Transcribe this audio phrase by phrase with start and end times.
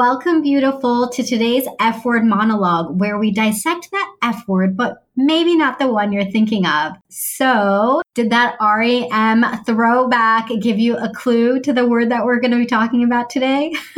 [0.00, 5.54] Welcome, beautiful, to today's F word monologue where we dissect that F word, but maybe
[5.54, 6.94] not the one you're thinking of.
[7.10, 12.52] So, did that REM throwback give you a clue to the word that we're going
[12.52, 13.74] to be talking about today?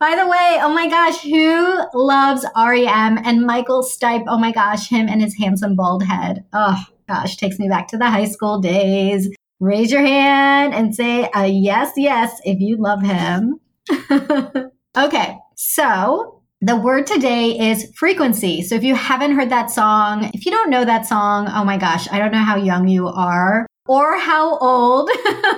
[0.00, 4.24] By the way, oh my gosh, who loves REM and Michael Stipe?
[4.26, 6.44] Oh my gosh, him and his handsome bald head.
[6.52, 9.28] Oh gosh, takes me back to the high school days.
[9.60, 13.60] Raise your hand and say a yes, yes if you love him.
[14.98, 18.62] Okay, so the word today is frequency.
[18.62, 21.76] So if you haven't heard that song, if you don't know that song, oh my
[21.76, 25.08] gosh, I don't know how young you are or how old,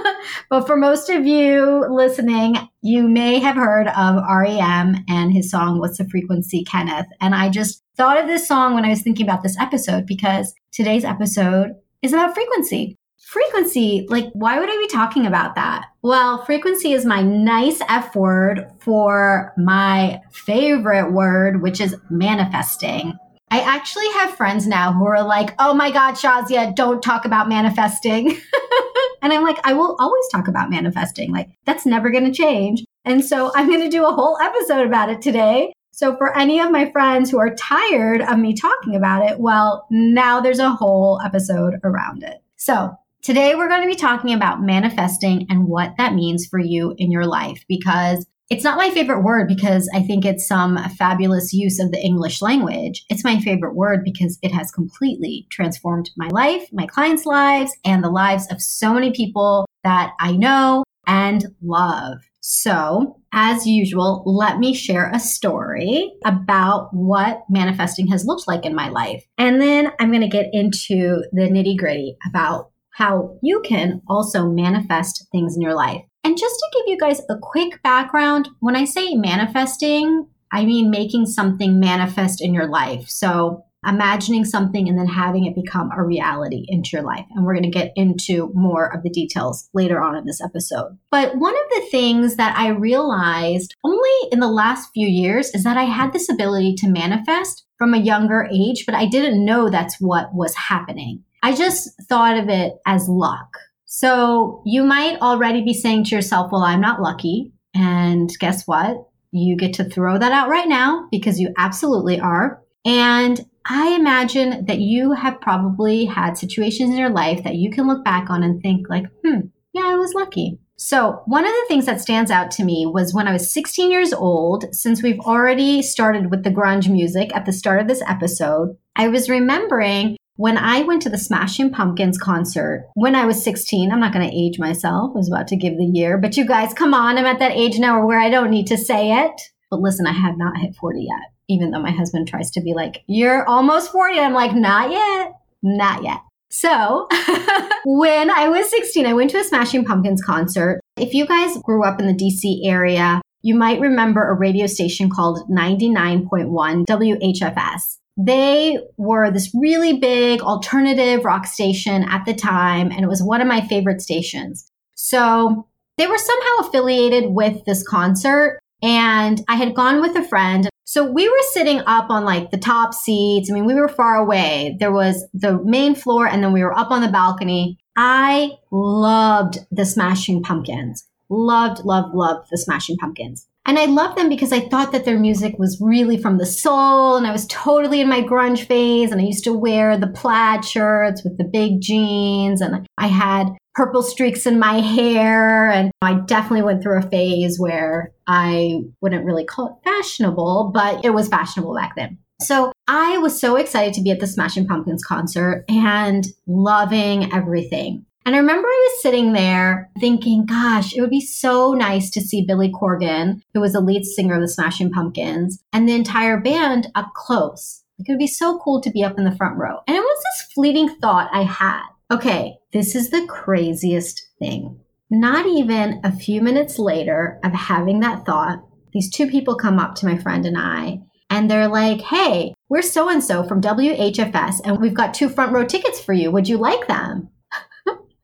[0.50, 5.78] but for most of you listening, you may have heard of REM and his song,
[5.78, 7.06] What's the Frequency, Kenneth?
[7.22, 10.52] And I just thought of this song when I was thinking about this episode because
[10.70, 11.70] today's episode
[12.02, 12.98] is about frequency.
[13.20, 15.84] Frequency, like, why would I be talking about that?
[16.02, 23.16] Well, frequency is my nice F word for my favorite word, which is manifesting.
[23.50, 27.48] I actually have friends now who are like, oh my God, Shazia, don't talk about
[27.48, 28.30] manifesting.
[29.22, 31.30] and I'm like, I will always talk about manifesting.
[31.30, 32.84] Like, that's never going to change.
[33.04, 35.72] And so I'm going to do a whole episode about it today.
[35.90, 39.86] So for any of my friends who are tired of me talking about it, well,
[39.90, 42.42] now there's a whole episode around it.
[42.56, 46.94] So Today, we're going to be talking about manifesting and what that means for you
[46.96, 51.52] in your life because it's not my favorite word because I think it's some fabulous
[51.52, 53.04] use of the English language.
[53.10, 58.02] It's my favorite word because it has completely transformed my life, my clients' lives, and
[58.02, 62.20] the lives of so many people that I know and love.
[62.40, 68.74] So, as usual, let me share a story about what manifesting has looked like in
[68.74, 69.22] my life.
[69.36, 72.69] And then I'm going to get into the nitty gritty about
[73.00, 76.02] how you can also manifest things in your life.
[76.22, 80.90] And just to give you guys a quick background, when I say manifesting, I mean
[80.90, 83.08] making something manifest in your life.
[83.08, 87.24] So imagining something and then having it become a reality into your life.
[87.30, 90.98] And we're going to get into more of the details later on in this episode.
[91.10, 95.64] But one of the things that I realized only in the last few years is
[95.64, 99.70] that I had this ability to manifest from a younger age, but I didn't know
[99.70, 101.24] that's what was happening.
[101.42, 103.56] I just thought of it as luck.
[103.86, 107.52] So you might already be saying to yourself, well, I'm not lucky.
[107.74, 109.08] And guess what?
[109.32, 112.62] You get to throw that out right now because you absolutely are.
[112.84, 117.86] And I imagine that you have probably had situations in your life that you can
[117.86, 119.40] look back on and think like, hmm,
[119.72, 120.58] yeah, I was lucky.
[120.76, 123.90] So, one of the things that stands out to me was when I was 16
[123.90, 128.02] years old, since we've already started with the grunge music at the start of this
[128.08, 133.42] episode, I was remembering when I went to the Smashing Pumpkins concert when I was
[133.42, 135.12] 16, I'm not going to age myself.
[135.14, 137.18] I was about to give the year, but you guys, come on.
[137.18, 139.40] I'm at that age now where I don't need to say it.
[139.70, 142.74] But listen, I have not hit 40 yet, even though my husband tries to be
[142.74, 144.18] like, you're almost 40.
[144.18, 145.32] I'm like, not yet,
[145.62, 146.20] not yet.
[146.50, 147.06] So
[147.84, 150.80] when I was 16, I went to a Smashing Pumpkins concert.
[150.96, 155.08] If you guys grew up in the DC area, you might remember a radio station
[155.08, 157.98] called 99.1 WHFS.
[158.22, 163.40] They were this really big alternative rock station at the time, and it was one
[163.40, 164.70] of my favorite stations.
[164.94, 165.66] So
[165.96, 170.68] they were somehow affiliated with this concert, and I had gone with a friend.
[170.84, 173.50] So we were sitting up on like the top seats.
[173.50, 174.76] I mean, we were far away.
[174.80, 177.78] There was the main floor, and then we were up on the balcony.
[177.96, 181.06] I loved the Smashing Pumpkins.
[181.28, 183.46] Loved, loved, loved the Smashing Pumpkins.
[183.66, 187.16] And I loved them because I thought that their music was really from the soul
[187.16, 190.64] and I was totally in my grunge phase and I used to wear the plaid
[190.64, 196.14] shirts with the big jeans and I had purple streaks in my hair and I
[196.14, 201.28] definitely went through a phase where I wouldn't really call it fashionable, but it was
[201.28, 202.18] fashionable back then.
[202.40, 208.06] So I was so excited to be at the Smashing Pumpkins concert and loving everything.
[208.26, 212.20] And I remember I was sitting there thinking, gosh, it would be so nice to
[212.20, 216.38] see Billy Corgan, who was the lead singer of the Smashing Pumpkins, and the entire
[216.38, 217.82] band up close.
[217.98, 219.80] It would be so cool to be up in the front row.
[219.86, 221.82] And it was this fleeting thought I had.
[222.10, 224.80] Okay, this is the craziest thing.
[225.10, 229.94] Not even a few minutes later of having that thought, these two people come up
[229.96, 234.60] to my friend and I, and they're like, hey, we're so and so from WHFS,
[234.64, 236.30] and we've got two front row tickets for you.
[236.30, 237.28] Would you like them?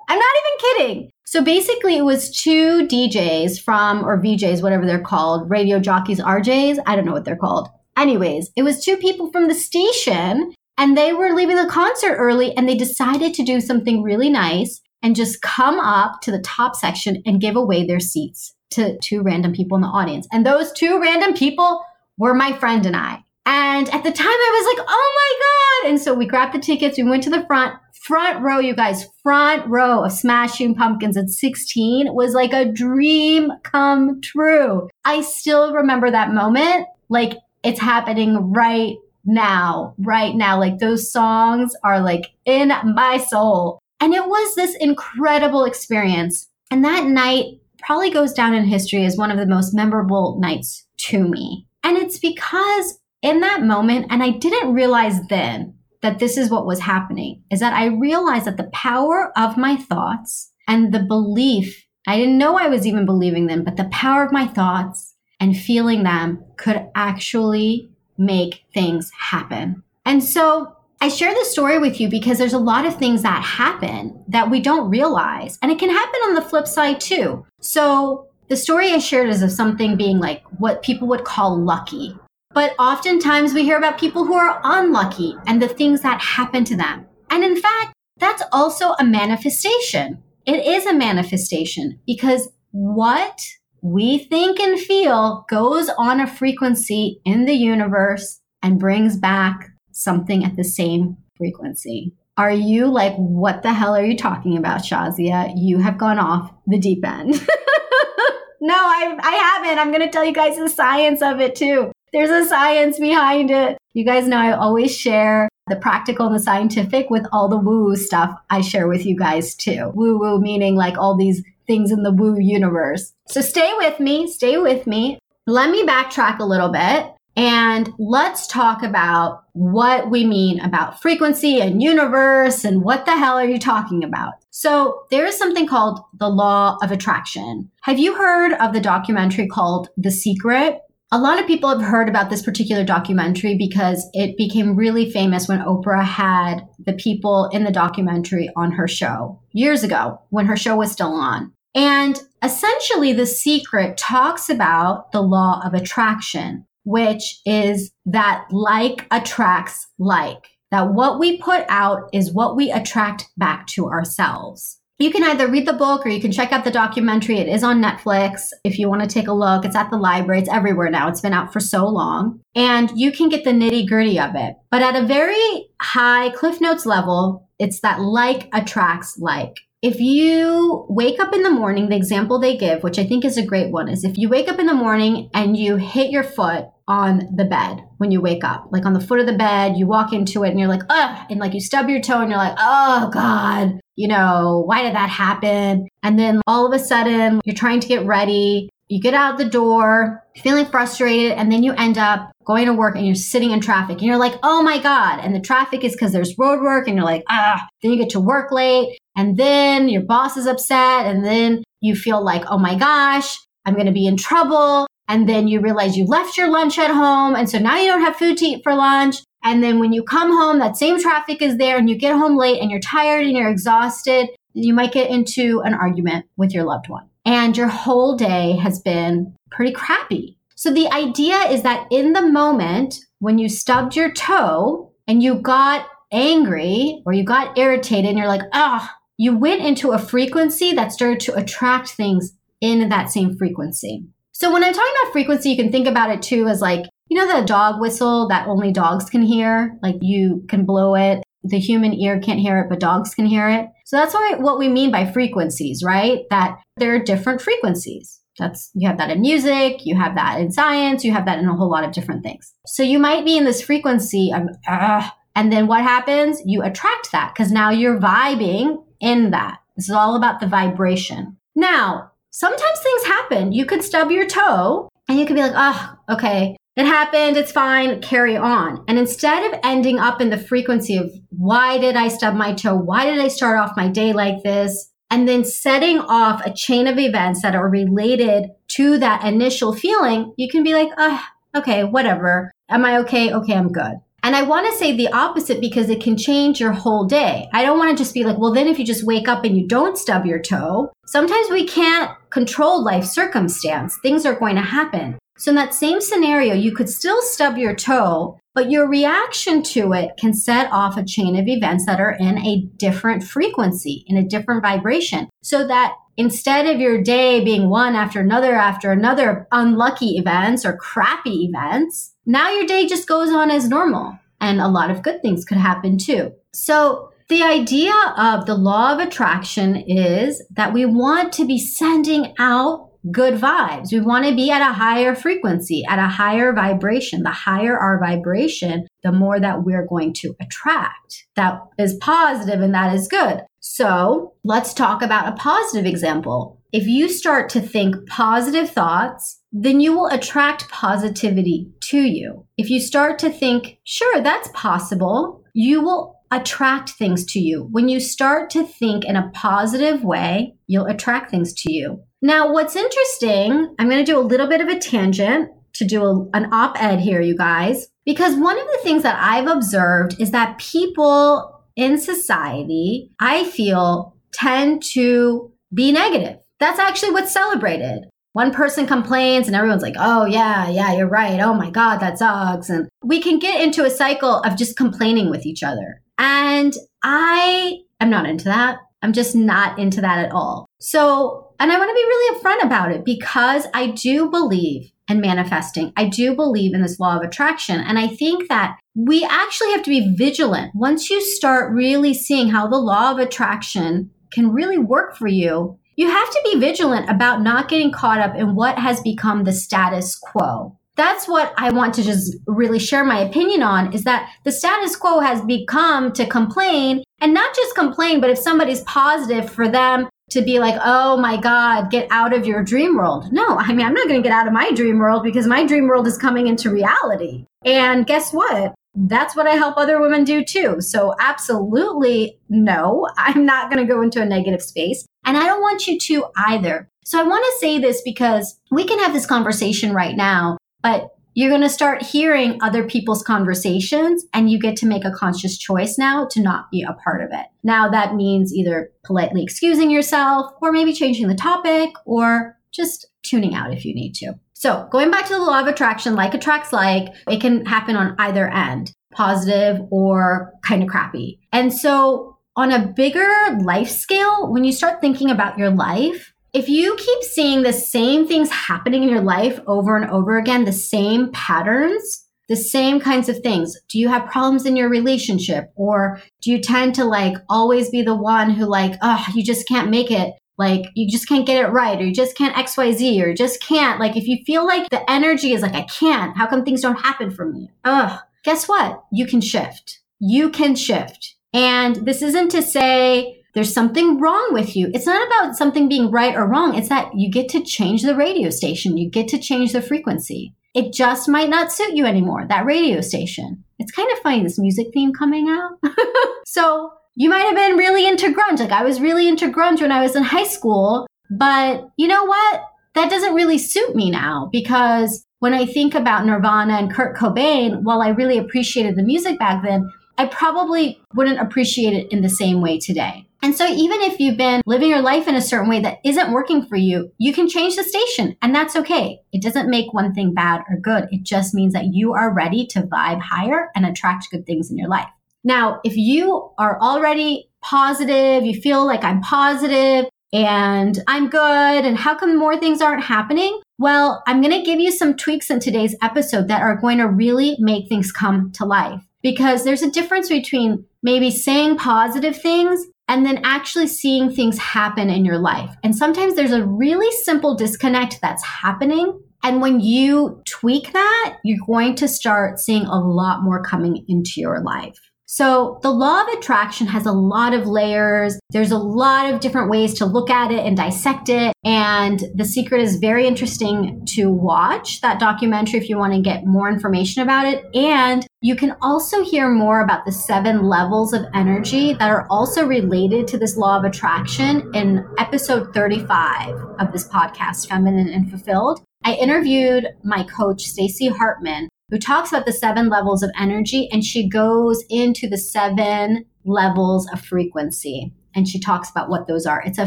[0.08, 1.10] I'm not even kidding.
[1.24, 6.78] So basically, it was two DJs from, or VJs, whatever they're called, radio jockeys, RJs.
[6.86, 7.68] I don't know what they're called.
[7.96, 12.56] Anyways, it was two people from the station and they were leaving the concert early
[12.56, 16.76] and they decided to do something really nice and just come up to the top
[16.76, 20.26] section and give away their seats to two random people in the audience.
[20.32, 21.82] And those two random people
[22.18, 23.22] were my friend and I.
[23.46, 25.90] And at the time I was like, oh my God.
[25.90, 26.98] And so we grabbed the tickets.
[26.98, 31.30] We went to the front, front row, you guys, front row of Smashing Pumpkins at
[31.30, 34.88] 16 was like a dream come true.
[35.04, 36.88] I still remember that moment.
[37.08, 40.58] Like it's happening right now, right now.
[40.58, 43.78] Like those songs are like in my soul.
[44.00, 46.48] And it was this incredible experience.
[46.70, 50.84] And that night probably goes down in history as one of the most memorable nights
[50.98, 51.66] to me.
[51.84, 56.64] And it's because in that moment, and I didn't realize then that this is what
[56.64, 61.84] was happening, is that I realized that the power of my thoughts and the belief,
[62.06, 65.56] I didn't know I was even believing them, but the power of my thoughts and
[65.56, 69.82] feeling them could actually make things happen.
[70.04, 73.42] And so I share this story with you because there's a lot of things that
[73.42, 75.58] happen that we don't realize.
[75.60, 77.44] And it can happen on the flip side too.
[77.60, 82.16] So the story I shared is of something being like what people would call lucky.
[82.56, 86.74] But oftentimes we hear about people who are unlucky and the things that happen to
[86.74, 87.04] them.
[87.28, 90.22] And in fact, that's also a manifestation.
[90.46, 93.46] It is a manifestation because what
[93.82, 100.42] we think and feel goes on a frequency in the universe and brings back something
[100.42, 102.14] at the same frequency.
[102.38, 105.52] Are you like, what the hell are you talking about, Shazia?
[105.54, 107.34] You have gone off the deep end.
[108.62, 109.78] no, I, I haven't.
[109.78, 111.92] I'm going to tell you guys the science of it too.
[112.12, 113.78] There's a science behind it.
[113.94, 117.96] You guys know I always share the practical and the scientific with all the woo
[117.96, 119.90] stuff I share with you guys too.
[119.94, 123.12] Woo woo meaning like all these things in the woo universe.
[123.26, 125.18] So stay with me, stay with me.
[125.46, 127.06] Let me backtrack a little bit
[127.36, 133.36] and let's talk about what we mean about frequency and universe and what the hell
[133.36, 134.34] are you talking about?
[134.50, 137.70] So there is something called the law of attraction.
[137.82, 140.80] Have you heard of the documentary called The Secret?
[141.12, 145.48] A lot of people have heard about this particular documentary because it became really famous
[145.48, 150.56] when Oprah had the people in the documentary on her show years ago when her
[150.56, 151.52] show was still on.
[151.74, 159.88] And essentially, The Secret talks about the law of attraction which is that like attracts
[159.98, 160.46] like.
[160.70, 164.75] That what we put out is what we attract back to ourselves.
[164.98, 167.38] You can either read the book or you can check out the documentary.
[167.38, 168.48] It is on Netflix.
[168.64, 170.40] If you want to take a look, it's at the library.
[170.40, 171.08] It's everywhere now.
[171.08, 172.40] It's been out for so long.
[172.54, 174.54] And you can get the nitty gritty of it.
[174.70, 179.56] But at a very high Cliff Notes level, it's that like attracts like.
[179.82, 183.36] If you wake up in the morning, the example they give, which I think is
[183.36, 186.24] a great one, is if you wake up in the morning and you hit your
[186.24, 189.76] foot on the bed when you wake up, like on the foot of the bed,
[189.76, 192.30] you walk into it and you're like, ugh, and like you stub your toe and
[192.30, 195.88] you're like, oh God, you know, why did that happen?
[196.02, 198.68] And then all of a sudden you're trying to get ready.
[198.88, 202.94] You get out the door, feeling frustrated, and then you end up going to work
[202.94, 205.18] and you're sitting in traffic and you're like, oh my God.
[205.18, 208.10] And the traffic is because there's road work and you're like, ah, then you get
[208.10, 212.58] to work late and then your boss is upset and then you feel like, oh
[212.58, 214.86] my gosh, I'm going to be in trouble.
[215.08, 217.34] And then you realize you left your lunch at home.
[217.34, 219.16] And so now you don't have food to eat for lunch.
[219.44, 222.36] And then when you come home, that same traffic is there and you get home
[222.36, 224.28] late and you're tired and you're exhausted.
[224.54, 227.08] You might get into an argument with your loved one.
[227.24, 230.38] And your whole day has been pretty crappy.
[230.56, 235.36] So the idea is that in the moment when you stubbed your toe and you
[235.36, 239.98] got angry or you got irritated and you're like, ah, oh, you went into a
[239.98, 244.04] frequency that started to attract things in that same frequency.
[244.38, 247.16] So when I'm talking about frequency, you can think about it too as like, you
[247.16, 249.78] know, the dog whistle that only dogs can hear?
[249.82, 251.22] Like you can blow it.
[251.42, 253.66] The human ear can't hear it, but dogs can hear it.
[253.86, 256.24] So that's what, what we mean by frequencies, right?
[256.28, 258.20] That there are different frequencies.
[258.38, 261.48] That's, you have that in music, you have that in science, you have that in
[261.48, 262.52] a whole lot of different things.
[262.66, 266.42] So you might be in this frequency of, uh, and then what happens?
[266.44, 269.60] You attract that because now you're vibing in that.
[269.76, 271.38] This is all about the vibration.
[271.54, 273.52] Now, sometimes things happen.
[273.52, 277.38] You could stub your toe and you could be like, oh, okay, it happened.
[277.38, 278.02] It's fine.
[278.02, 278.84] Carry on.
[278.86, 282.76] And instead of ending up in the frequency of why did I stub my toe?
[282.76, 284.92] Why did I start off my day like this?
[285.10, 290.34] And then setting off a chain of events that are related to that initial feeling,
[290.36, 291.24] you can be like, oh,
[291.56, 292.52] okay, whatever.
[292.68, 293.32] Am I okay?
[293.32, 293.94] Okay, I'm good.
[294.26, 297.48] And I want to say the opposite because it can change your whole day.
[297.52, 299.56] I don't want to just be like, well, then if you just wake up and
[299.56, 303.96] you don't stub your toe, sometimes we can't control life circumstance.
[304.02, 305.16] Things are going to happen.
[305.38, 309.92] So in that same scenario, you could still stub your toe but your reaction to
[309.92, 314.16] it can set off a chain of events that are in a different frequency, in
[314.16, 315.28] a different vibration.
[315.42, 320.74] So that instead of your day being one after another after another unlucky events or
[320.74, 324.18] crappy events, now your day just goes on as normal.
[324.40, 326.32] And a lot of good things could happen too.
[326.54, 332.32] So the idea of the law of attraction is that we want to be sending
[332.38, 333.92] out good vibes.
[333.92, 337.22] We want to be at a higher frequency, at a higher vibration.
[337.22, 341.26] The higher our vibration, the more that we're going to attract.
[341.36, 343.42] That is positive and that is good.
[343.60, 346.60] So let's talk about a positive example.
[346.72, 352.46] If you start to think positive thoughts, then you will attract positivity to you.
[352.58, 357.68] If you start to think, sure, that's possible, you will attract things to you.
[357.70, 362.02] When you start to think in a positive way, you'll attract things to you.
[362.26, 366.04] Now, what's interesting, I'm going to do a little bit of a tangent to do
[366.04, 370.20] a, an op ed here, you guys, because one of the things that I've observed
[370.20, 376.38] is that people in society, I feel, tend to be negative.
[376.58, 378.08] That's actually what's celebrated.
[378.32, 381.38] One person complains and everyone's like, oh, yeah, yeah, you're right.
[381.38, 382.68] Oh my God, that sucks.
[382.68, 386.02] And we can get into a cycle of just complaining with each other.
[386.18, 388.78] And I am not into that.
[389.00, 390.66] I'm just not into that at all.
[390.80, 395.20] So, and I want to be really upfront about it because I do believe in
[395.20, 395.92] manifesting.
[395.96, 397.80] I do believe in this law of attraction.
[397.80, 400.72] And I think that we actually have to be vigilant.
[400.74, 405.78] Once you start really seeing how the law of attraction can really work for you,
[405.94, 409.52] you have to be vigilant about not getting caught up in what has become the
[409.52, 414.32] status quo that's what I want to just really share my opinion on is that
[414.44, 419.50] the status quo has become to complain and not just complain, but if somebody's positive
[419.50, 423.32] for them to be like, oh my God, get out of your dream world.
[423.32, 425.64] No, I mean, I'm not going to get out of my dream world because my
[425.64, 427.46] dream world is coming into reality.
[427.64, 428.74] And guess what?
[428.94, 430.80] That's what I help other women do too.
[430.80, 435.06] So, absolutely no, I'm not going to go into a negative space.
[435.24, 436.88] And I don't want you to either.
[437.04, 440.56] So, I want to say this because we can have this conversation right now
[440.86, 445.10] but you're going to start hearing other people's conversations and you get to make a
[445.10, 447.44] conscious choice now to not be a part of it.
[447.62, 453.54] Now that means either politely excusing yourself or maybe changing the topic or just tuning
[453.54, 454.32] out if you need to.
[454.54, 458.16] So going back to the law of attraction, like attracts like, it can happen on
[458.18, 461.38] either end, positive or kind of crappy.
[461.52, 466.70] And so on a bigger life scale, when you start thinking about your life, if
[466.70, 470.72] you keep seeing the same things happening in your life over and over again, the
[470.72, 473.76] same patterns, the same kinds of things.
[473.90, 475.70] Do you have problems in your relationship?
[475.76, 479.68] Or do you tend to like always be the one who like, oh, you just
[479.68, 480.32] can't make it?
[480.56, 484.00] Like you just can't get it right, or you just can't XYZ, or just can't.
[484.00, 486.96] Like if you feel like the energy is like, I can't, how come things don't
[486.96, 487.70] happen for me?
[487.84, 488.18] Ugh.
[488.44, 489.04] Guess what?
[489.12, 490.00] You can shift.
[490.20, 491.34] You can shift.
[491.52, 494.90] And this isn't to say there's something wrong with you.
[494.92, 496.74] It's not about something being right or wrong.
[496.74, 498.98] It's that you get to change the radio station.
[498.98, 500.52] You get to change the frequency.
[500.74, 503.64] It just might not suit you anymore, that radio station.
[503.78, 505.78] It's kind of funny, this music theme coming out.
[506.46, 508.58] so you might have been really into grunge.
[508.58, 511.06] Like I was really into grunge when I was in high school.
[511.30, 512.60] But you know what?
[512.94, 517.84] That doesn't really suit me now because when I think about Nirvana and Kurt Cobain,
[517.84, 522.28] while I really appreciated the music back then, I probably wouldn't appreciate it in the
[522.28, 523.25] same way today.
[523.42, 526.32] And so even if you've been living your life in a certain way that isn't
[526.32, 529.20] working for you, you can change the station and that's okay.
[529.32, 531.08] It doesn't make one thing bad or good.
[531.10, 534.78] It just means that you are ready to vibe higher and attract good things in
[534.78, 535.08] your life.
[535.44, 541.96] Now, if you are already positive, you feel like I'm positive and I'm good and
[541.96, 543.60] how come more things aren't happening?
[543.78, 547.08] Well, I'm going to give you some tweaks in today's episode that are going to
[547.08, 552.86] really make things come to life because there's a difference between maybe saying positive things
[553.08, 555.74] and then actually seeing things happen in your life.
[555.82, 559.20] And sometimes there's a really simple disconnect that's happening.
[559.42, 564.40] And when you tweak that, you're going to start seeing a lot more coming into
[564.40, 564.98] your life.
[565.26, 568.38] So the law of attraction has a lot of layers.
[568.50, 571.52] There's a lot of different ways to look at it and dissect it.
[571.64, 576.46] And The Secret is very interesting to watch that documentary if you want to get
[576.46, 577.64] more information about it.
[577.74, 582.64] And you can also hear more about the seven levels of energy that are also
[582.64, 588.80] related to this law of attraction in episode 35 of this podcast, Feminine and Fulfilled.
[589.04, 594.04] I interviewed my coach, Stacey Hartman, who talks about the seven levels of energy and
[594.04, 599.62] she goes into the seven levels of frequency and she talks about what those are.
[599.64, 599.86] It's a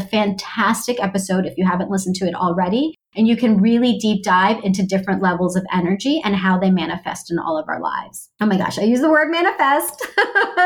[0.00, 2.94] fantastic episode if you haven't listened to it already.
[3.14, 7.30] And you can really deep dive into different levels of energy and how they manifest
[7.30, 8.30] in all of our lives.
[8.40, 10.06] Oh my gosh, I use the word manifest.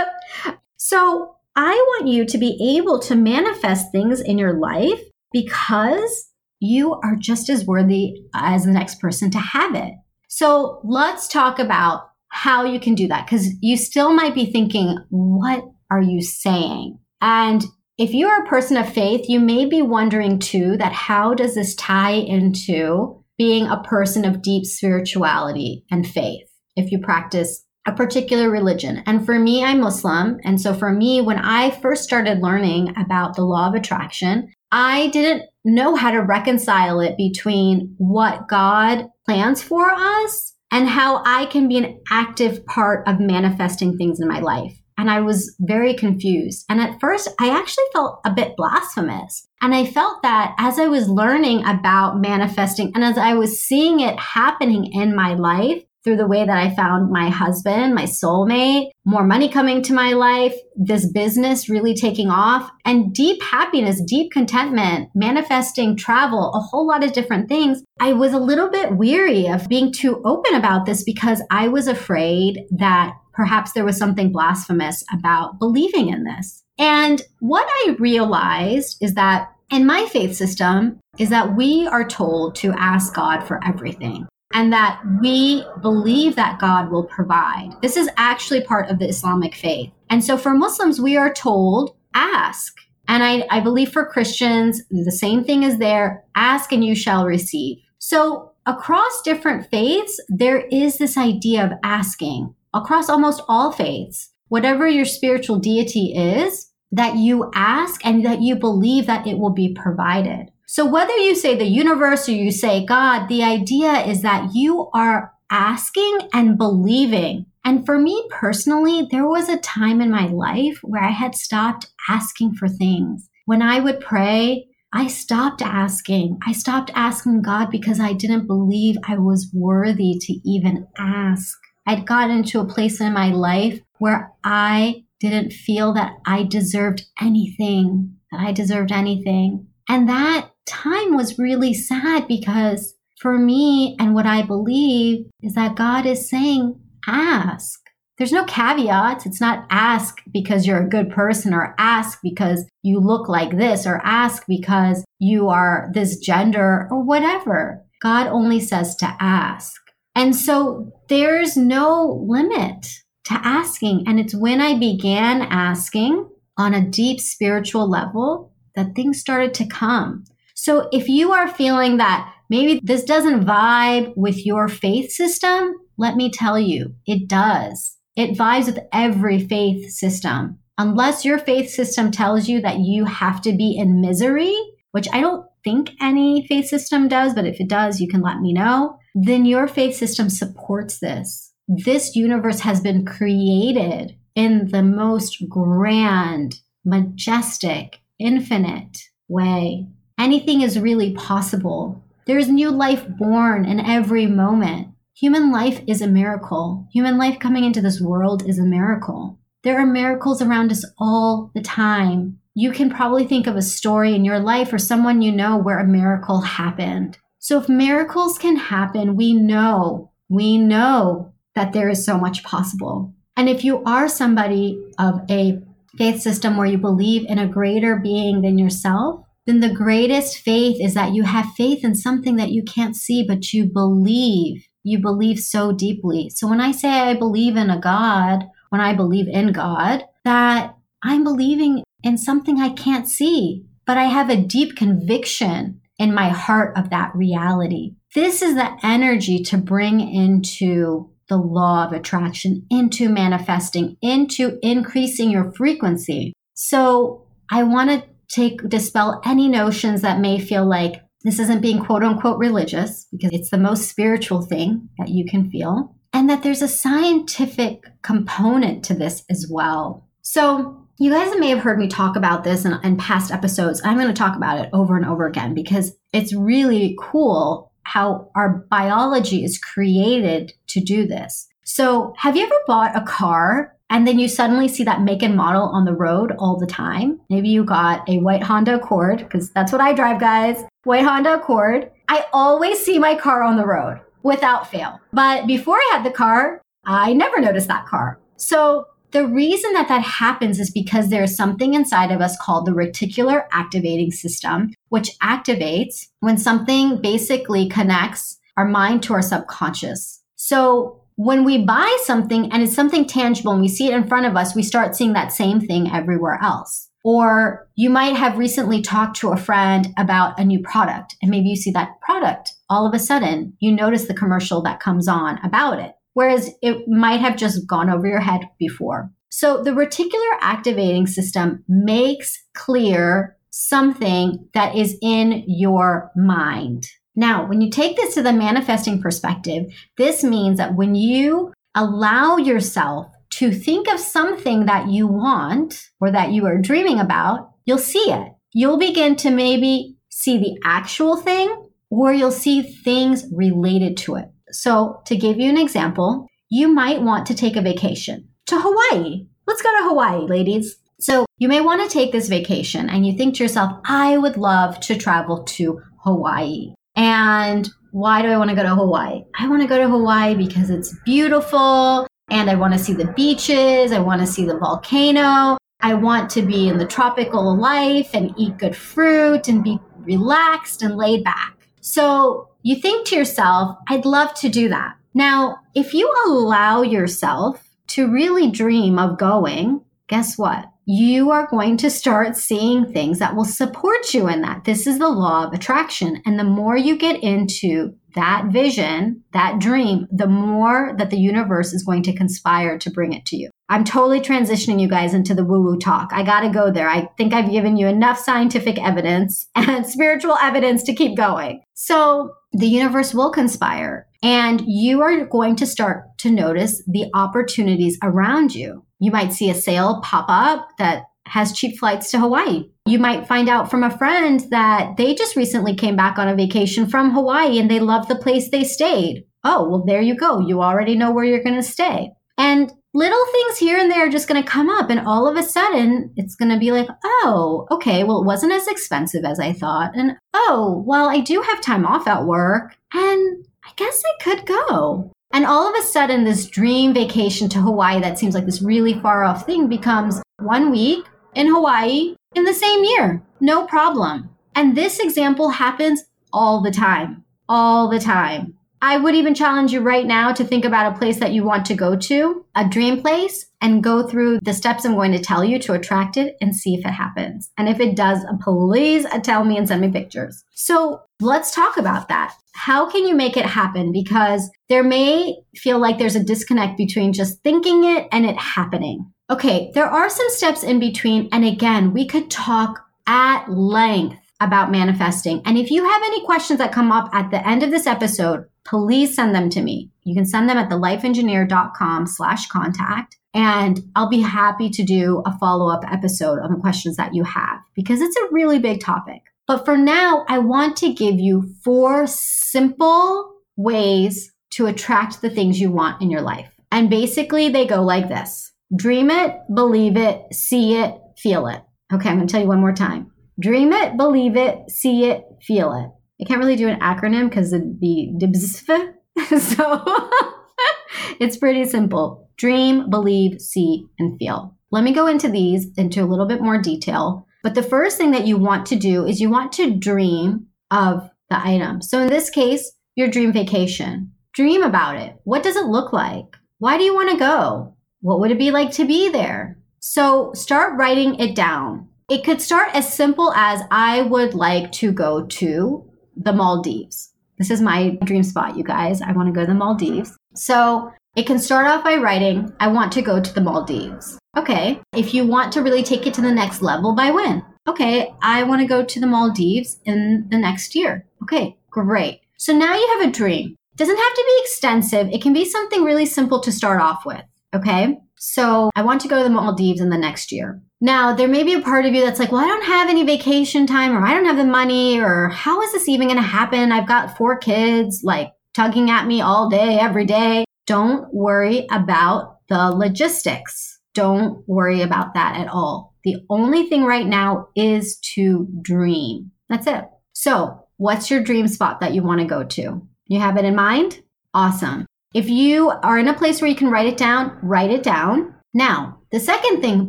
[0.76, 5.00] so I want you to be able to manifest things in your life
[5.32, 9.94] because you are just as worthy as the next person to have it.
[10.28, 14.98] So let's talk about how you can do that because you still might be thinking,
[15.10, 16.98] what are you saying?
[17.20, 17.64] And
[17.96, 21.54] if you are a person of faith, you may be wondering too that how does
[21.54, 27.92] this tie into being a person of deep spirituality and faith if you practice a
[27.92, 29.02] particular religion.
[29.06, 30.38] And for me, I'm Muslim.
[30.44, 35.08] And so for me, when I first started learning about the law of attraction, I
[35.08, 41.46] didn't know how to reconcile it between what God plans for us and how I
[41.46, 44.76] can be an active part of manifesting things in my life.
[44.96, 46.64] And I was very confused.
[46.68, 49.48] And at first, I actually felt a bit blasphemous.
[49.60, 54.00] And I felt that as I was learning about manifesting and as I was seeing
[54.00, 58.90] it happening in my life, through the way that I found my husband, my soulmate,
[59.06, 64.30] more money coming to my life, this business really taking off, and deep happiness, deep
[64.30, 67.82] contentment, manifesting travel, a whole lot of different things.
[67.98, 71.88] I was a little bit weary of being too open about this because I was
[71.88, 76.62] afraid that perhaps there was something blasphemous about believing in this.
[76.78, 82.56] And what I realized is that in my faith system is that we are told
[82.56, 87.72] to ask God for everything and that we believe that God will provide.
[87.82, 89.90] This is actually part of the Islamic faith.
[90.08, 92.72] And so for Muslims, we are told, ask.
[93.08, 97.26] And I, I believe for Christians, the same thing is there ask and you shall
[97.26, 97.78] receive.
[97.98, 104.88] So across different faiths, there is this idea of asking across almost all faiths, whatever
[104.88, 109.74] your spiritual deity is, that you ask and that you believe that it will be
[109.74, 110.50] provided.
[110.74, 114.90] So whether you say the universe or you say God, the idea is that you
[114.92, 117.46] are asking and believing.
[117.64, 121.92] And for me personally, there was a time in my life where I had stopped
[122.08, 123.30] asking for things.
[123.44, 126.40] When I would pray, I stopped asking.
[126.44, 131.56] I stopped asking God because I didn't believe I was worthy to even ask.
[131.86, 137.04] I'd gotten into a place in my life where I didn't feel that I deserved
[137.20, 139.68] anything, that I deserved anything.
[139.88, 145.76] And that time was really sad because for me and what I believe is that
[145.76, 147.80] God is saying, ask.
[148.16, 149.26] There's no caveats.
[149.26, 153.86] It's not ask because you're a good person or ask because you look like this
[153.86, 157.82] or ask because you are this gender or whatever.
[158.00, 159.80] God only says to ask.
[160.14, 162.86] And so there's no limit
[163.24, 164.04] to asking.
[164.06, 169.66] And it's when I began asking on a deep spiritual level that things started to
[169.66, 170.24] come.
[170.54, 176.16] So if you are feeling that maybe this doesn't vibe with your faith system, let
[176.16, 177.98] me tell you, it does.
[178.16, 180.58] It vibes with every faith system.
[180.78, 184.56] Unless your faith system tells you that you have to be in misery,
[184.92, 188.40] which I don't think any faith system does, but if it does, you can let
[188.40, 191.52] me know, then your faith system supports this.
[191.66, 199.86] This universe has been created in the most grand, majestic, infinite way.
[200.18, 202.02] Anything is really possible.
[202.26, 204.88] There is new life born in every moment.
[205.16, 206.86] Human life is a miracle.
[206.92, 209.38] Human life coming into this world is a miracle.
[209.62, 212.38] There are miracles around us all the time.
[212.54, 215.78] You can probably think of a story in your life or someone you know where
[215.78, 217.18] a miracle happened.
[217.38, 223.12] So if miracles can happen, we know, we know that there is so much possible.
[223.36, 225.60] And if you are somebody of a
[225.98, 230.80] faith system where you believe in a greater being than yourself, then the greatest faith
[230.80, 234.66] is that you have faith in something that you can't see, but you believe.
[234.82, 236.30] You believe so deeply.
[236.30, 240.76] So when I say I believe in a God, when I believe in God, that
[241.02, 246.28] I'm believing in something I can't see, but I have a deep conviction in my
[246.28, 247.94] heart of that reality.
[248.14, 255.30] This is the energy to bring into the law of attraction, into manifesting, into increasing
[255.30, 256.32] your frequency.
[256.54, 261.82] So I want to take dispel any notions that may feel like this isn't being
[261.82, 266.42] quote unquote religious because it's the most spiritual thing that you can feel and that
[266.42, 270.08] there's a scientific component to this as well.
[270.22, 273.82] So you guys may have heard me talk about this in, in past episodes.
[273.84, 278.30] I'm going to talk about it over and over again because it's really cool how
[278.36, 281.48] our biology is created to do this.
[281.64, 285.36] So, have you ever bought a car and then you suddenly see that make and
[285.36, 287.20] model on the road all the time.
[287.30, 290.62] Maybe you got a white Honda Accord, because that's what I drive, guys.
[290.84, 291.90] White Honda Accord.
[292.08, 295.00] I always see my car on the road without fail.
[295.12, 298.18] But before I had the car, I never noticed that car.
[298.36, 302.72] So the reason that that happens is because there's something inside of us called the
[302.72, 310.20] reticular activating system, which activates when something basically connects our mind to our subconscious.
[310.34, 314.26] So when we buy something and it's something tangible and we see it in front
[314.26, 316.90] of us, we start seeing that same thing everywhere else.
[317.04, 321.50] Or you might have recently talked to a friend about a new product and maybe
[321.50, 322.54] you see that product.
[322.70, 326.88] All of a sudden, you notice the commercial that comes on about it, whereas it
[326.88, 329.10] might have just gone over your head before.
[329.28, 336.86] So the reticular activating system makes clear something that is in your mind.
[337.16, 342.36] Now, when you take this to the manifesting perspective, this means that when you allow
[342.36, 347.78] yourself to think of something that you want or that you are dreaming about, you'll
[347.78, 348.32] see it.
[348.52, 354.30] You'll begin to maybe see the actual thing or you'll see things related to it.
[354.50, 359.26] So, to give you an example, you might want to take a vacation to Hawaii.
[359.46, 360.76] Let's go to Hawaii, ladies.
[361.00, 364.36] So, you may want to take this vacation and you think to yourself, I would
[364.36, 366.74] love to travel to Hawaii.
[366.96, 369.22] And why do I want to go to Hawaii?
[369.38, 373.12] I want to go to Hawaii because it's beautiful and I want to see the
[373.12, 373.92] beaches.
[373.92, 375.56] I want to see the volcano.
[375.80, 380.82] I want to be in the tropical life and eat good fruit and be relaxed
[380.82, 381.68] and laid back.
[381.80, 384.94] So you think to yourself, I'd love to do that.
[385.12, 390.64] Now, if you allow yourself to really dream of going, guess what?
[390.86, 394.64] You are going to start seeing things that will support you in that.
[394.64, 396.22] This is the law of attraction.
[396.26, 401.72] And the more you get into that vision, that dream, the more that the universe
[401.72, 403.50] is going to conspire to bring it to you.
[403.68, 406.10] I'm totally transitioning you guys into the woo woo talk.
[406.12, 406.88] I got to go there.
[406.88, 411.62] I think I've given you enough scientific evidence and spiritual evidence to keep going.
[411.74, 417.98] So the universe will conspire and you are going to start to notice the opportunities
[418.02, 418.84] around you.
[419.04, 422.70] You might see a sale pop up that has cheap flights to Hawaii.
[422.86, 426.34] You might find out from a friend that they just recently came back on a
[426.34, 429.26] vacation from Hawaii and they love the place they stayed.
[429.42, 430.40] Oh, well, there you go.
[430.40, 432.12] You already know where you're going to stay.
[432.38, 434.88] And little things here and there are just going to come up.
[434.88, 438.52] And all of a sudden, it's going to be like, oh, okay, well, it wasn't
[438.52, 439.92] as expensive as I thought.
[439.94, 442.74] And oh, well, I do have time off at work.
[442.94, 445.12] And I guess I could go.
[445.34, 448.94] And all of a sudden, this dream vacation to Hawaii that seems like this really
[449.00, 453.20] far off thing becomes one week in Hawaii in the same year.
[453.40, 454.30] No problem.
[454.54, 457.24] And this example happens all the time.
[457.48, 458.54] All the time.
[458.86, 461.64] I would even challenge you right now to think about a place that you want
[461.66, 465.42] to go to, a dream place, and go through the steps I'm going to tell
[465.42, 467.50] you to attract it and see if it happens.
[467.56, 470.44] And if it does, please tell me and send me pictures.
[470.52, 472.34] So let's talk about that.
[472.52, 473.90] How can you make it happen?
[473.90, 479.10] Because there may feel like there's a disconnect between just thinking it and it happening.
[479.30, 481.30] Okay, there are some steps in between.
[481.32, 485.42] And again, we could talk at length about manifesting.
[485.44, 488.44] And if you have any questions that come up at the end of this episode,
[488.64, 489.90] please send them to me.
[490.04, 493.16] You can send them at thelifeengineer.com slash contact.
[493.34, 497.24] And I'll be happy to do a follow up episode on the questions that you
[497.24, 499.22] have because it's a really big topic.
[499.46, 505.60] But for now, I want to give you four simple ways to attract the things
[505.60, 506.48] you want in your life.
[506.70, 511.60] And basically, they go like this dream it, believe it, see it, feel it.
[511.92, 513.12] Okay, I'm going to tell you one more time.
[513.40, 515.90] Dream it, believe it, see it, feel it.
[516.22, 518.94] I can't really do an acronym because it'd be DIBSF.
[519.40, 519.84] so
[521.20, 522.30] it's pretty simple.
[522.36, 524.56] Dream, believe, see, and feel.
[524.70, 527.26] Let me go into these into a little bit more detail.
[527.42, 531.10] But the first thing that you want to do is you want to dream of
[531.30, 531.82] the item.
[531.82, 534.12] So in this case, your dream vacation.
[534.32, 535.16] Dream about it.
[535.24, 536.24] What does it look like?
[536.58, 537.76] Why do you want to go?
[538.00, 539.58] What would it be like to be there?
[539.80, 541.88] So start writing it down.
[542.10, 547.14] It could start as simple as I would like to go to the Maldives.
[547.38, 549.00] This is my dream spot, you guys.
[549.00, 550.14] I want to go to the Maldives.
[550.34, 554.18] So it can start off by writing, I want to go to the Maldives.
[554.36, 554.80] Okay.
[554.92, 557.42] If you want to really take it to the next level, by when?
[557.66, 558.14] Okay.
[558.20, 561.06] I want to go to the Maldives in the next year.
[561.22, 561.56] Okay.
[561.70, 562.20] Great.
[562.36, 563.56] So now you have a dream.
[563.72, 565.08] It doesn't have to be extensive.
[565.08, 567.22] It can be something really simple to start off with.
[567.54, 567.98] Okay.
[568.16, 570.60] So I want to go to the Maldives in the next year.
[570.84, 573.04] Now, there may be a part of you that's like, well, I don't have any
[573.04, 576.22] vacation time or I don't have the money or how is this even going to
[576.22, 576.72] happen?
[576.72, 580.44] I've got four kids like tugging at me all day, every day.
[580.66, 583.80] Don't worry about the logistics.
[583.94, 585.94] Don't worry about that at all.
[586.04, 589.30] The only thing right now is to dream.
[589.48, 589.84] That's it.
[590.12, 592.86] So what's your dream spot that you want to go to?
[593.06, 594.02] You have it in mind?
[594.34, 594.84] Awesome.
[595.14, 598.34] If you are in a place where you can write it down, write it down.
[598.52, 599.88] Now, the second thing,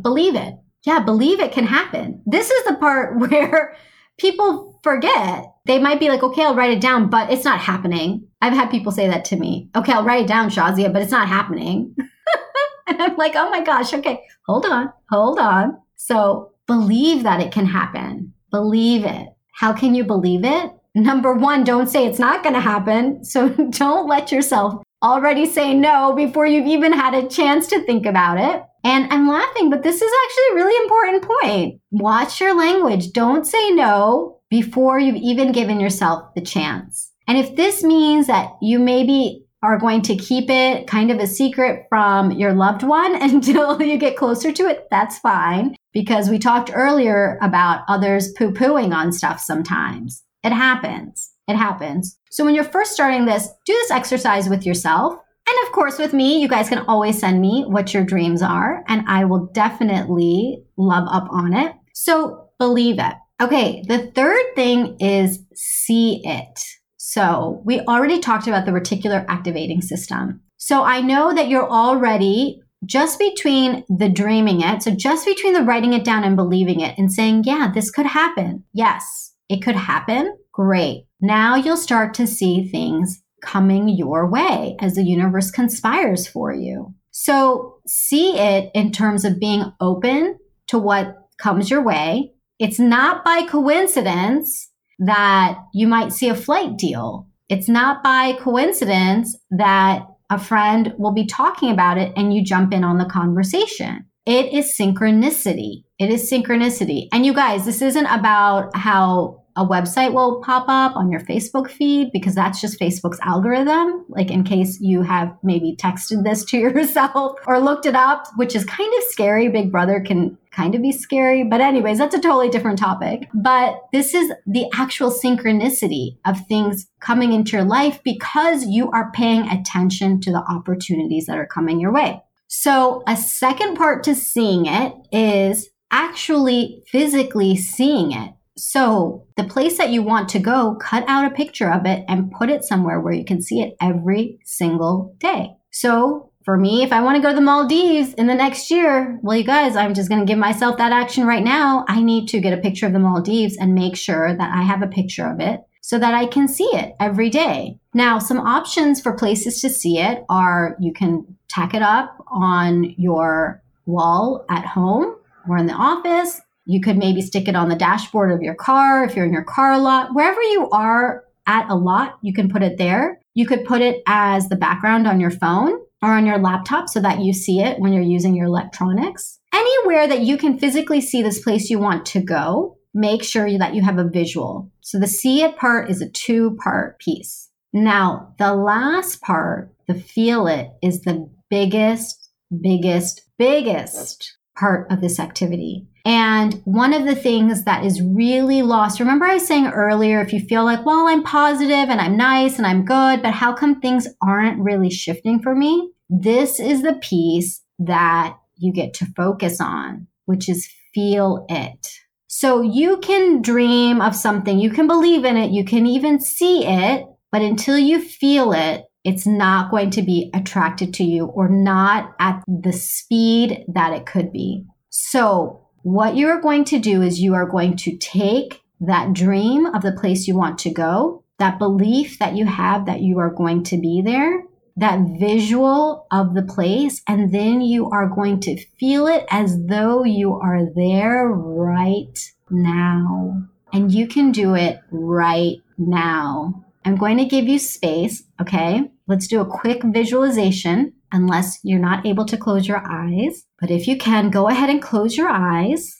[0.00, 0.54] believe it.
[0.86, 2.22] Yeah, believe it can happen.
[2.24, 3.76] This is the part where
[4.18, 5.52] people forget.
[5.66, 8.28] They might be like, okay, I'll write it down, but it's not happening.
[8.40, 9.68] I've had people say that to me.
[9.74, 11.94] Okay, I'll write it down, Shazia, but it's not happening.
[12.86, 15.76] and I'm like, oh my gosh, okay, hold on, hold on.
[15.96, 18.32] So believe that it can happen.
[18.52, 19.28] Believe it.
[19.52, 20.70] How can you believe it?
[20.94, 23.24] Number one, don't say it's not going to happen.
[23.24, 28.06] So don't let yourself already say no before you've even had a chance to think
[28.06, 28.62] about it.
[28.84, 31.80] And I'm laughing, but this is actually a really important point.
[31.90, 33.12] Watch your language.
[33.12, 37.12] Don't say no before you've even given yourself the chance.
[37.26, 41.26] And if this means that you maybe are going to keep it kind of a
[41.26, 45.74] secret from your loved one until you get closer to it, that's fine.
[45.92, 50.22] Because we talked earlier about others poo pooing on stuff sometimes.
[50.44, 51.32] It happens.
[51.48, 52.18] It happens.
[52.30, 55.14] So when you're first starting this, do this exercise with yourself.
[55.48, 58.82] And of course, with me, you guys can always send me what your dreams are,
[58.88, 61.72] and I will definitely love up on it.
[61.94, 63.14] So believe it.
[63.40, 66.60] Okay, the third thing is see it.
[66.96, 70.40] So we already talked about the reticular activating system.
[70.56, 75.62] So I know that you're already just between the dreaming it, so just between the
[75.62, 78.64] writing it down and believing it and saying, yeah, this could happen.
[78.72, 80.36] Yes, it could happen.
[80.52, 81.05] Great.
[81.20, 86.94] Now you'll start to see things coming your way as the universe conspires for you.
[87.10, 92.32] So see it in terms of being open to what comes your way.
[92.58, 97.28] It's not by coincidence that you might see a flight deal.
[97.48, 102.72] It's not by coincidence that a friend will be talking about it and you jump
[102.72, 104.06] in on the conversation.
[104.24, 105.84] It is synchronicity.
[105.98, 107.08] It is synchronicity.
[107.12, 111.70] And you guys, this isn't about how a website will pop up on your Facebook
[111.70, 114.04] feed because that's just Facebook's algorithm.
[114.08, 118.54] Like, in case you have maybe texted this to yourself or looked it up, which
[118.54, 119.48] is kind of scary.
[119.48, 121.42] Big Brother can kind of be scary.
[121.42, 123.28] But, anyways, that's a totally different topic.
[123.34, 129.10] But this is the actual synchronicity of things coming into your life because you are
[129.12, 132.22] paying attention to the opportunities that are coming your way.
[132.48, 138.32] So, a second part to seeing it is actually physically seeing it.
[138.58, 142.32] So, the place that you want to go, cut out a picture of it and
[142.32, 145.56] put it somewhere where you can see it every single day.
[145.70, 149.18] So, for me, if I want to go to the Maldives in the next year,
[149.22, 151.84] well, you guys, I'm just going to give myself that action right now.
[151.88, 154.80] I need to get a picture of the Maldives and make sure that I have
[154.80, 157.78] a picture of it so that I can see it every day.
[157.94, 162.94] Now, some options for places to see it are you can tack it up on
[162.96, 165.16] your wall at home
[165.48, 166.40] or in the office.
[166.66, 169.44] You could maybe stick it on the dashboard of your car if you're in your
[169.44, 170.14] car a lot.
[170.14, 173.20] Wherever you are at a lot, you can put it there.
[173.34, 177.00] You could put it as the background on your phone or on your laptop so
[177.00, 179.38] that you see it when you're using your electronics.
[179.54, 183.74] Anywhere that you can physically see this place you want to go, make sure that
[183.74, 184.70] you have a visual.
[184.80, 187.50] So the see it part is a two part piece.
[187.72, 195.20] Now, the last part, the feel it, is the biggest, biggest, biggest part of this
[195.20, 195.86] activity.
[196.06, 200.32] And one of the things that is really lost, remember I was saying earlier, if
[200.32, 203.80] you feel like, well, I'm positive and I'm nice and I'm good, but how come
[203.80, 205.90] things aren't really shifting for me?
[206.08, 211.88] This is the piece that you get to focus on, which is feel it.
[212.28, 216.64] So you can dream of something, you can believe in it, you can even see
[216.64, 221.48] it, but until you feel it, it's not going to be attracted to you or
[221.48, 224.64] not at the speed that it could be.
[224.90, 229.66] So what you are going to do is you are going to take that dream
[229.66, 233.30] of the place you want to go, that belief that you have that you are
[233.30, 234.42] going to be there,
[234.76, 240.02] that visual of the place, and then you are going to feel it as though
[240.02, 243.46] you are there right now.
[243.72, 246.64] And you can do it right now.
[246.84, 248.90] I'm going to give you space, okay?
[249.06, 253.46] Let's do a quick visualization unless you're not able to close your eyes.
[253.58, 255.98] But if you can, go ahead and close your eyes.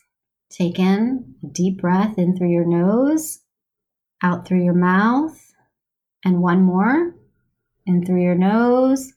[0.51, 3.41] Take in a deep breath in through your nose,
[4.23, 5.53] out through your mouth,
[6.23, 7.15] and one more
[7.87, 9.15] in through your nose,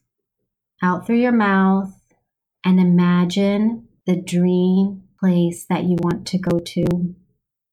[0.82, 1.92] out through your mouth,
[2.64, 7.14] and imagine the dream place that you want to go to.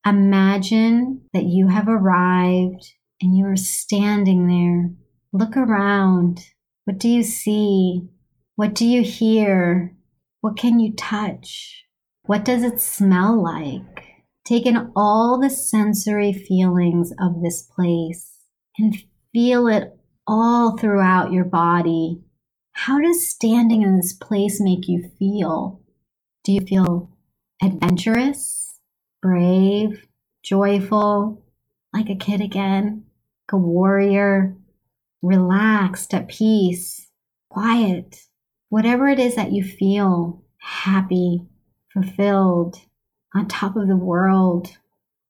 [0.06, 4.92] Imagine that you have arrived and you are standing there.
[5.32, 6.46] Look around.
[6.84, 8.10] What do you see?
[8.58, 9.96] What do you hear?
[10.42, 11.86] What can you touch?
[12.24, 14.04] What does it smell like?
[14.46, 18.32] Take in all the sensory feelings of this place
[18.80, 18.98] and
[19.32, 22.24] feel it all throughout your body.
[22.72, 25.80] How does standing in this place make you feel?
[26.44, 27.12] Do you feel
[27.62, 28.80] adventurous,
[29.22, 30.08] brave,
[30.42, 31.44] joyful,
[31.94, 33.04] like a kid again,
[33.44, 34.58] like a warrior,
[35.22, 37.12] relaxed, at peace,
[37.52, 38.27] quiet?
[38.70, 41.48] Whatever it is that you feel, happy,
[41.94, 42.82] fulfilled,
[43.36, 44.78] on top of the world,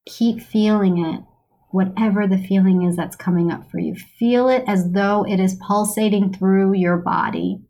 [0.05, 1.23] keep feeling it
[1.69, 3.95] whatever the feeling is that's coming up for you.
[3.95, 7.61] Feel it as though it is pulsating through your body.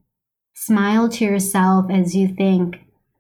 [0.54, 2.78] Smile to yourself as you think,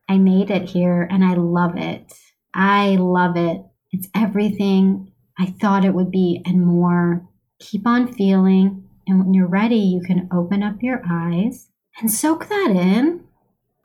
[0.10, 2.14] I made it here and I love it.
[2.54, 3.62] I love it.
[3.92, 7.28] It's everything I thought it would be and more.
[7.60, 8.88] Keep on feeling.
[9.06, 11.68] And when you're ready, you can open up your eyes
[12.00, 13.24] and soak that in.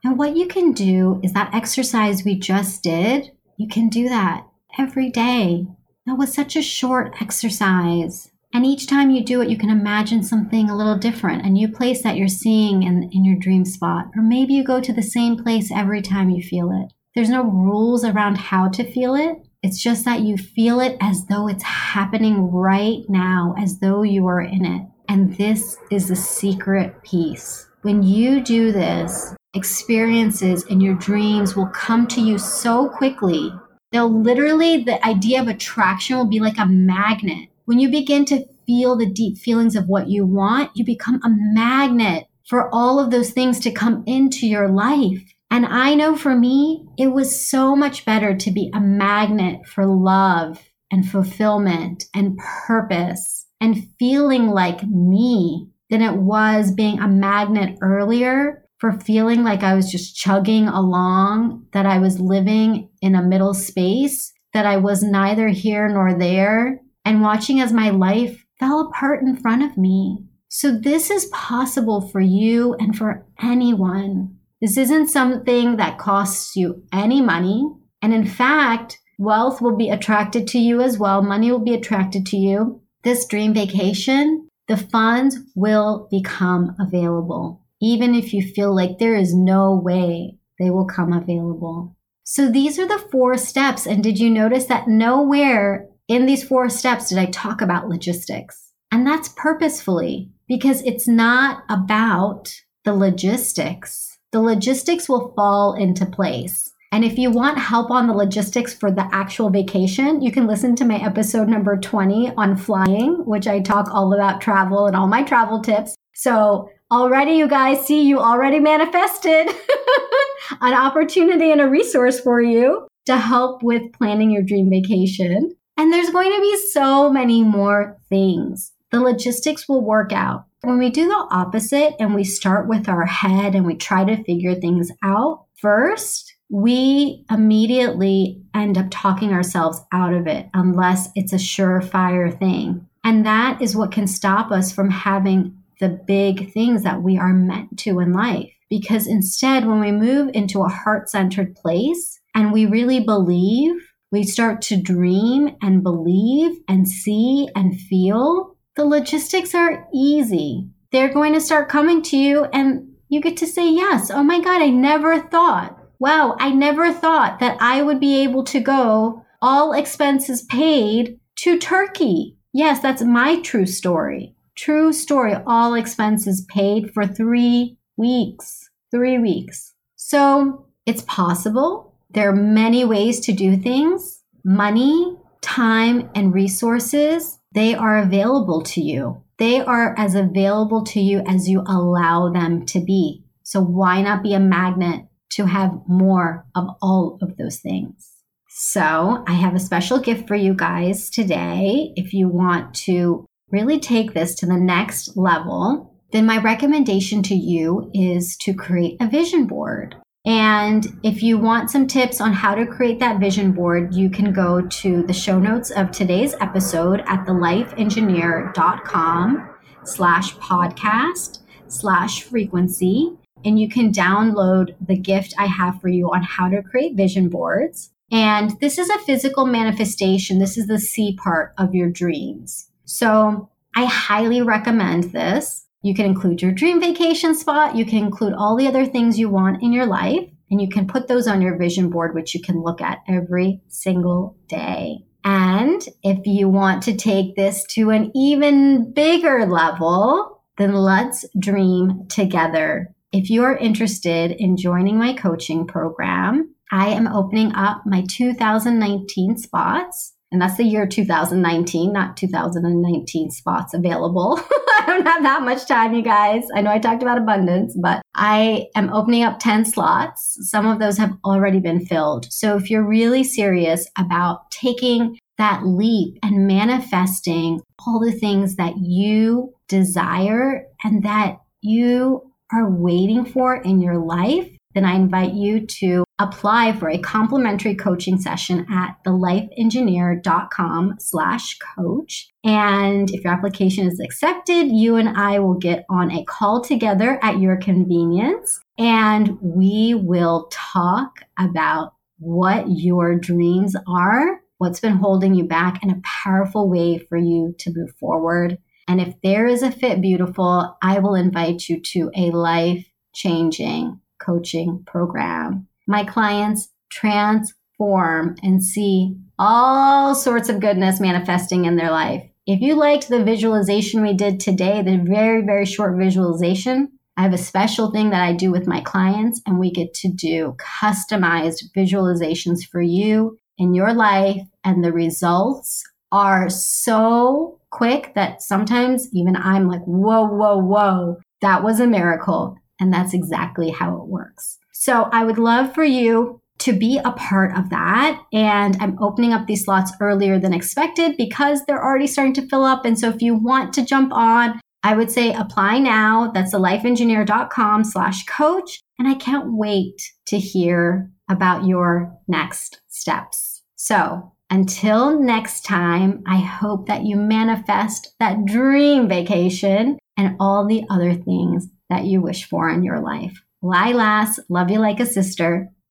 [0.04, 4.46] And what you can do is that exercise we just did, you can do that
[4.78, 5.66] every day.
[6.06, 8.30] That was such a short exercise.
[8.54, 11.68] And each time you do it, you can imagine something a little different, a new
[11.68, 14.06] place that you're seeing in, in your dream spot.
[14.16, 16.92] Or maybe you go to the same place every time you feel it.
[17.14, 19.36] There's no rules around how to feel it.
[19.62, 24.26] It's just that you feel it as though it's happening right now, as though you
[24.26, 24.86] are in it.
[25.08, 27.68] And this is the secret piece.
[27.82, 33.52] When you do this, experiences and your dreams will come to you so quickly
[33.92, 37.50] They'll literally, the idea of attraction will be like a magnet.
[37.66, 41.28] When you begin to feel the deep feelings of what you want, you become a
[41.28, 45.22] magnet for all of those things to come into your life.
[45.50, 49.84] And I know for me, it was so much better to be a magnet for
[49.84, 50.58] love
[50.90, 58.64] and fulfillment and purpose and feeling like me than it was being a magnet earlier
[58.78, 63.52] for feeling like I was just chugging along, that I was living in a middle
[63.52, 69.22] space, that I was neither here nor there, and watching as my life fell apart
[69.22, 70.24] in front of me.
[70.48, 74.38] So, this is possible for you and for anyone.
[74.62, 77.68] This isn't something that costs you any money.
[78.00, 81.20] And in fact, wealth will be attracted to you as well.
[81.20, 82.80] Money will be attracted to you.
[83.04, 89.34] This dream vacation, the funds will become available even if you feel like there is
[89.34, 91.96] no way they will come available.
[92.22, 93.86] So these are the four steps.
[93.86, 98.70] And did you notice that nowhere in these four steps did I talk about logistics?
[98.92, 104.18] And that's purposefully because it's not about the logistics.
[104.30, 106.71] The logistics will fall into place.
[106.92, 110.76] And if you want help on the logistics for the actual vacation, you can listen
[110.76, 115.06] to my episode number 20 on flying, which I talk all about travel and all
[115.06, 115.96] my travel tips.
[116.14, 119.48] So already you guys see you already manifested
[120.60, 125.56] an opportunity and a resource for you to help with planning your dream vacation.
[125.78, 128.70] And there's going to be so many more things.
[128.90, 130.44] The logistics will work out.
[130.60, 134.22] When we do the opposite and we start with our head and we try to
[134.24, 141.32] figure things out first, we immediately end up talking ourselves out of it unless it's
[141.32, 142.86] a surefire thing.
[143.02, 147.32] And that is what can stop us from having the big things that we are
[147.32, 148.52] meant to in life.
[148.68, 153.72] Because instead, when we move into a heart centered place and we really believe,
[154.10, 160.68] we start to dream and believe and see and feel, the logistics are easy.
[160.92, 164.10] They're going to start coming to you and you get to say yes.
[164.10, 165.81] Oh my God, I never thought.
[166.02, 171.60] Wow, I never thought that I would be able to go all expenses paid to
[171.60, 172.36] Turkey.
[172.52, 174.34] Yes, that's my true story.
[174.56, 178.68] True story, all expenses paid for three weeks.
[178.90, 179.74] Three weeks.
[179.94, 181.94] So it's possible.
[182.10, 184.24] There are many ways to do things.
[184.44, 189.22] Money, time, and resources, they are available to you.
[189.38, 193.22] They are as available to you as you allow them to be.
[193.44, 198.10] So why not be a magnet to have more of all of those things?
[198.48, 201.92] So I have a special gift for you guys today.
[201.96, 207.34] If you want to really take this to the next level, then my recommendation to
[207.34, 209.96] you is to create a vision board.
[210.24, 214.32] And if you want some tips on how to create that vision board, you can
[214.32, 219.50] go to the show notes of today's episode at thelifeengineer.com
[219.84, 223.18] slash podcast slash frequency.
[223.44, 227.28] And you can download the gift I have for you on how to create vision
[227.28, 227.90] boards.
[228.10, 230.38] And this is a physical manifestation.
[230.38, 232.68] This is the C part of your dreams.
[232.84, 235.66] So I highly recommend this.
[235.82, 237.74] You can include your dream vacation spot.
[237.74, 240.28] You can include all the other things you want in your life.
[240.52, 243.62] and you can put those on your vision board, which you can look at every
[243.68, 244.98] single day.
[245.24, 252.06] And if you want to take this to an even bigger level, then let's dream
[252.08, 252.94] together.
[253.12, 259.36] If you are interested in joining my coaching program, I am opening up my 2019
[259.36, 260.14] spots.
[260.30, 264.40] And that's the year 2019, not 2019 spots available.
[264.78, 266.44] I don't have that much time, you guys.
[266.56, 270.38] I know I talked about abundance, but I am opening up 10 slots.
[270.48, 272.32] Some of those have already been filled.
[272.32, 278.78] So if you're really serious about taking that leap and manifesting all the things that
[278.78, 285.66] you desire and that you are waiting for in your life, then I invite you
[285.66, 292.30] to apply for a complimentary coaching session at thelifeengineer.com slash coach.
[292.44, 297.18] And if your application is accepted, you and I will get on a call together
[297.22, 305.34] at your convenience and we will talk about what your dreams are, what's been holding
[305.34, 308.58] you back, and a powerful way for you to move forward.
[308.92, 313.98] And if there is a fit beautiful, I will invite you to a life changing
[314.18, 315.66] coaching program.
[315.86, 322.22] My clients transform and see all sorts of goodness manifesting in their life.
[322.46, 327.32] If you liked the visualization we did today, the very, very short visualization, I have
[327.32, 331.62] a special thing that I do with my clients, and we get to do customized
[331.74, 334.42] visualizations for you in your life.
[334.64, 341.64] And the results are so quick that sometimes even I'm like, whoa, whoa, whoa, that
[341.64, 342.56] was a miracle.
[342.78, 344.58] And that's exactly how it works.
[344.72, 348.20] So I would love for you to be a part of that.
[348.32, 352.64] And I'm opening up these slots earlier than expected because they're already starting to fill
[352.64, 352.84] up.
[352.84, 356.30] And so if you want to jump on, I would say apply now.
[356.32, 358.80] That's thelifeengineer.com slash coach.
[358.98, 363.62] And I can't wait to hear about your next steps.
[363.76, 370.84] So until next time, I hope that you manifest that dream vacation and all the
[370.90, 373.42] other things that you wish for in your life.
[373.64, 375.70] Lilas, love you like a sister.